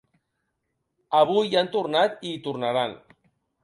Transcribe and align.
Avui 1.21 1.51
hi 1.51 1.61
han 1.61 1.71
tornat 1.79 2.19
i 2.31 2.35
hi 2.35 2.43
tornaran. 2.51 3.03